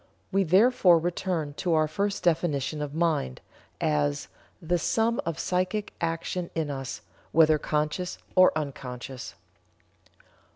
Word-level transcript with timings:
We 0.31 0.43
therefore 0.43 0.97
return 0.97 1.53
to 1.57 1.75
our 1.75 1.87
first 1.87 2.23
definition 2.23 2.81
of 2.81 2.95
Mind, 2.95 3.39
as 3.79 4.29
'the 4.59 4.79
sum 4.79 5.21
of 5.27 5.37
psychic 5.37 5.93
action 6.01 6.49
in 6.55 6.71
us, 6.71 7.01
whether 7.31 7.59
conscious 7.59 8.17
or 8.33 8.51
unconscious.'" 8.57 9.35